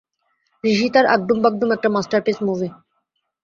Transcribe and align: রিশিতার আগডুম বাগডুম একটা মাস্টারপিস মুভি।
রিশিতার 0.63 1.05
আগডুম 1.05 1.37
বাগডুম 1.43 1.69
একটা 1.75 1.89
মাস্টারপিস 1.95 2.37
মুভি। 2.47 2.69